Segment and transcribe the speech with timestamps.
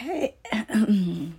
[0.00, 0.34] Hey,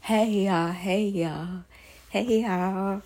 [0.00, 1.64] hey y'all, hey y'all,
[2.08, 3.02] hey y'all.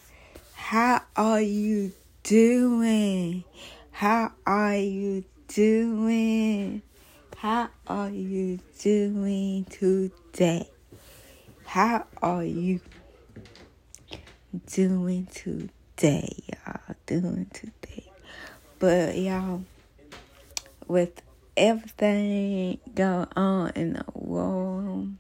[0.55, 1.91] How are you
[2.23, 3.43] doing?
[3.91, 6.83] How are you doing?
[7.37, 10.71] How are you doing today?
[11.65, 12.79] How are you
[14.73, 16.95] doing today, y'all?
[17.07, 18.05] Doing today.
[18.79, 19.65] But y'all,
[20.87, 21.26] with
[21.57, 25.11] everything going on in the world,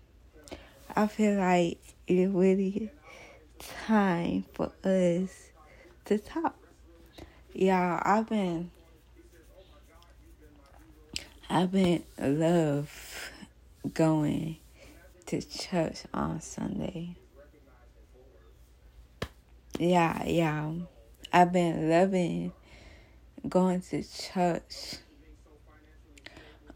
[0.94, 2.90] I feel like it's really
[3.58, 5.50] time for us
[6.04, 6.56] to talk.
[7.54, 8.70] Y'all, I've been
[11.48, 13.30] I've been love
[13.94, 14.58] going
[15.27, 17.16] to church on Sunday.
[19.78, 20.72] Yeah, yeah.
[21.32, 22.52] I've been loving
[23.48, 24.96] going to church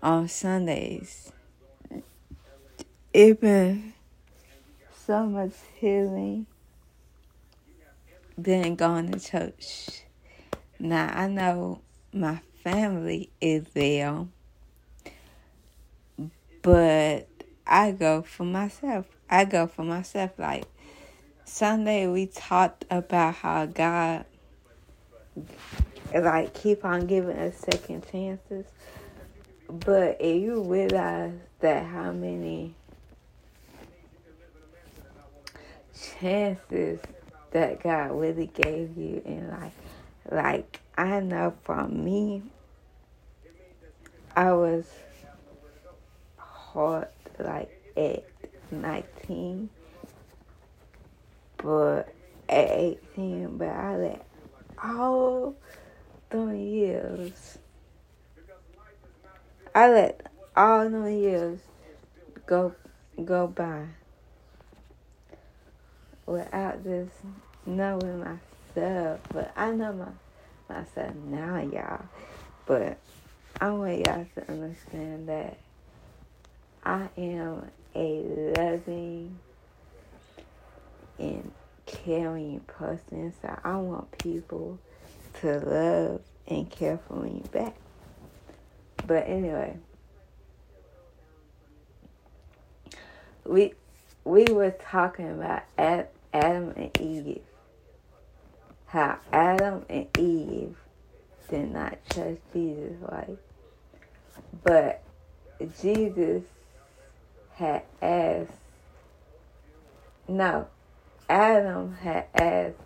[0.03, 1.33] on Sundays.
[3.13, 3.95] It been
[5.07, 6.47] so much healing
[8.39, 10.03] than going to church.
[10.79, 11.81] Now I know
[12.13, 14.27] my family is there,
[16.63, 17.29] but
[17.67, 19.07] I go for myself.
[19.29, 20.33] I go for myself.
[20.39, 20.65] Like
[21.45, 24.25] Sunday, we talked about how God
[26.15, 28.67] like keep on giving us second chances.
[29.71, 32.75] But if you realize that how many
[36.19, 36.99] chances
[37.53, 39.75] that God really gave you in life,
[40.29, 42.43] like I know for me,
[44.35, 44.91] I was
[46.37, 47.07] hard
[47.39, 48.25] like at
[48.73, 49.71] 19,
[51.59, 52.13] but
[52.49, 54.27] at 18, but I let
[54.83, 55.55] all
[56.31, 57.59] them years
[59.75, 60.27] I let
[60.57, 61.61] all them years
[62.47, 62.75] go
[63.25, 63.87] go by
[66.27, 67.13] without just
[67.65, 69.21] knowing myself.
[69.33, 72.05] But I know my myself now, y'all.
[72.67, 72.99] But
[73.61, 75.59] I want y'all to understand that
[76.85, 78.23] I am a
[78.57, 79.39] loving
[81.19, 81.53] and
[81.87, 83.33] caring person.
[83.41, 84.81] So I want people
[85.41, 87.77] to love and care for me back.
[89.11, 89.77] But anyway,
[93.45, 93.75] we
[94.23, 96.07] we were talking about Adam
[96.77, 97.41] and Eve.
[98.87, 100.77] How Adam and Eve
[101.49, 103.37] did not trust Jesus, right?
[104.63, 105.03] But
[105.83, 106.45] Jesus
[107.55, 108.53] had asked,
[110.29, 110.69] no,
[111.29, 112.77] Adam had asked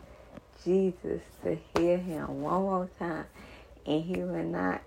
[0.65, 3.27] Jesus to hear him one more time,
[3.85, 4.81] and he would not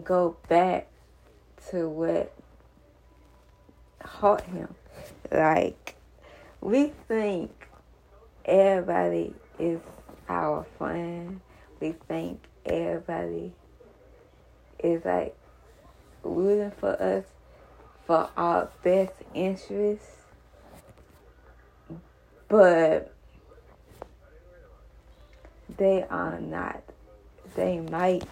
[0.00, 0.88] go back
[1.70, 2.32] to what
[4.00, 4.74] hurt him.
[5.30, 5.96] Like,
[6.60, 7.68] we think
[8.44, 9.80] everybody is
[10.28, 11.40] our friend.
[11.80, 13.52] We think everybody
[14.82, 15.36] is like
[16.22, 17.24] rooting for us
[18.06, 20.16] for our best interests.
[22.48, 23.14] But
[25.76, 26.82] they are not.
[27.54, 28.24] They might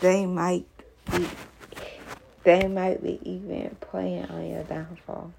[0.00, 0.66] they might
[1.10, 1.26] be
[2.44, 5.32] they might be even playing on your downfall.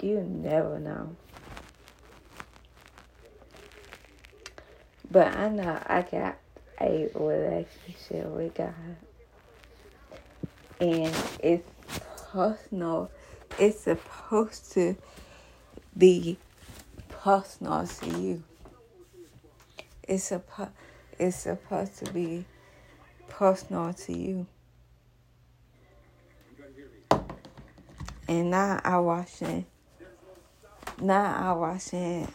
[0.00, 1.16] You never know.
[5.10, 6.38] But I know I got
[6.80, 8.74] a relationship with God.
[10.80, 11.68] And it's
[12.32, 13.10] personal.
[13.58, 14.96] It's supposed to
[15.96, 16.38] be
[17.08, 18.42] personal to you.
[20.02, 20.70] It's supposed
[21.18, 22.44] it's supposed to be
[23.28, 24.46] personal to you.
[28.28, 29.64] And now I watching
[31.00, 32.28] now I watching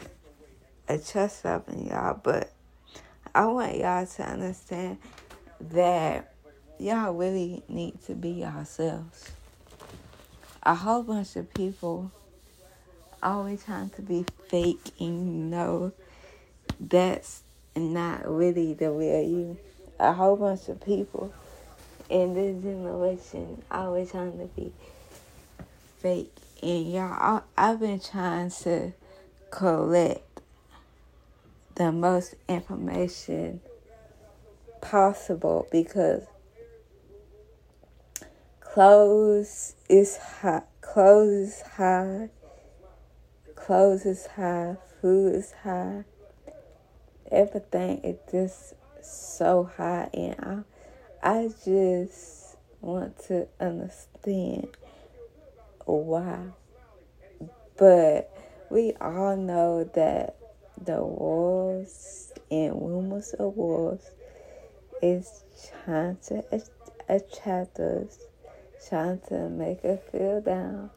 [0.88, 2.52] a chest trust in y'all, but
[3.36, 4.98] I want y'all to understand
[5.60, 6.34] that
[6.80, 9.32] y'all really need to be yourselves.
[10.64, 12.12] A whole bunch of people
[13.22, 15.94] always trying to be fake and you know
[16.80, 17.44] that's
[17.76, 19.58] not really the real you
[20.04, 21.34] a whole bunch of people
[22.10, 24.72] in this generation always trying to be
[26.00, 26.32] fake.
[26.62, 28.92] And y'all, I, I've been trying to
[29.50, 30.42] collect
[31.76, 33.62] the most information
[34.82, 36.24] possible because
[38.60, 42.30] clothes is high, clothes is high,
[43.56, 46.04] clothes is high, food is high,
[47.32, 48.74] everything is just
[49.04, 50.64] so high and I
[51.26, 54.68] I just want to understand
[55.86, 56.40] why.
[57.78, 58.30] But
[58.70, 60.36] we all know that
[60.84, 64.02] the wars and rumors of wars
[65.02, 65.44] is
[65.86, 66.44] trying to
[67.08, 68.20] attract us,
[68.90, 70.90] trying to make us feel down.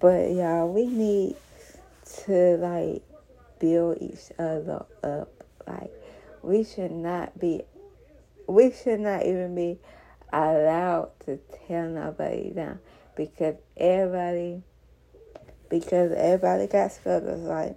[0.00, 1.36] But y'all, we need
[2.24, 3.02] to like
[3.58, 5.30] build each other up.
[5.66, 5.90] Like
[6.46, 7.62] we should not be
[8.46, 9.78] we should not even be
[10.32, 12.78] allowed to tear nobody down
[13.16, 14.62] because everybody
[15.68, 17.76] because everybody got struggles like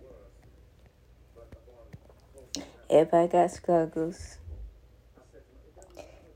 [2.89, 4.37] everybody got struggles.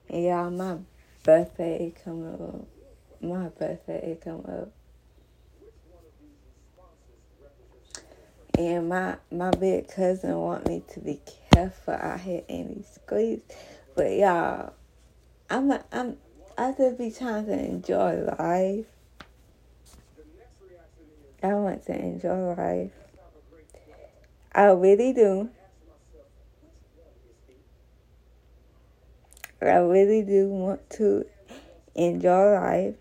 [0.09, 0.77] And y'all my
[1.23, 2.67] birthday is coming up.
[3.21, 4.71] My birthday is coming up.
[8.57, 11.19] And my my big cousin want me to be
[11.53, 12.83] careful out here in
[13.95, 14.73] but y'all,
[15.49, 16.17] I'm I'm
[16.57, 18.85] I just be trying to enjoy life.
[21.43, 22.91] I want to enjoy life.
[24.53, 25.49] I really do.
[29.61, 31.25] I really do want to
[31.95, 32.95] enjoy life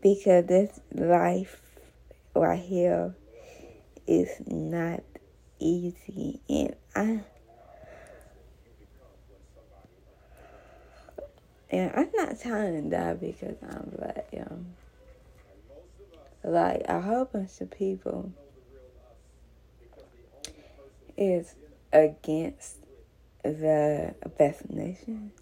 [0.00, 1.60] because this life
[2.34, 3.14] right here
[4.06, 5.02] is not
[5.58, 7.20] easy and I
[11.70, 14.74] And I'm not to die because I'm black, young.
[16.42, 18.32] Like a whole bunch of people
[21.16, 21.54] is
[21.92, 22.78] against
[23.42, 25.32] the vaccination.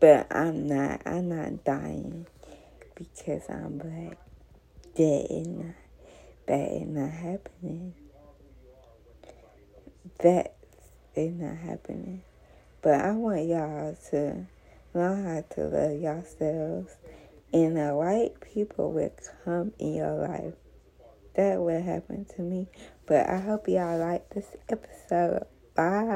[0.00, 2.26] But I'm not I'm not dying
[2.94, 4.16] because I'm black.
[4.96, 5.83] That is not
[6.46, 7.94] that is not happening.
[10.20, 10.54] That
[11.14, 12.22] is not happening.
[12.82, 14.46] But I want y'all to
[14.92, 16.96] learn how to love yourselves,
[17.52, 19.12] and the right people will
[19.44, 20.54] come in your life.
[21.34, 22.68] That will happen to me.
[23.06, 25.46] But I hope y'all like this episode.
[25.74, 26.14] Bye.